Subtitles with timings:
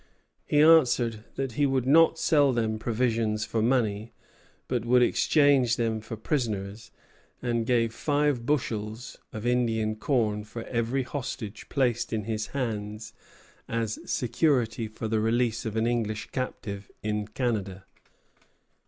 [0.47, 4.13] He answered that he would not sell them provisions for money,
[4.67, 6.89] but would exchange them for prisoners,
[7.39, 13.13] and give five bushels of Indian corn for every hostage placed in his hands
[13.67, 17.85] as security for the release of an English captive in Canada.